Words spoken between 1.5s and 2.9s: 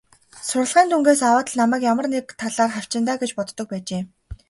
л намайг ямар нэг талаар